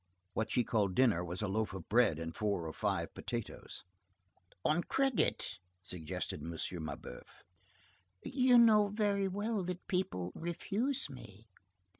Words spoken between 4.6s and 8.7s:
"On credit?" suggested M. Mabeuf. "You